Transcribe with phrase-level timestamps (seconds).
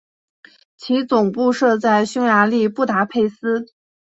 [0.77, 3.65] 其总部设在匈牙利布达佩斯。